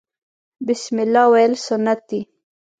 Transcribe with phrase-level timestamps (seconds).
[0.67, 2.21] بسم الله ویل سنت دي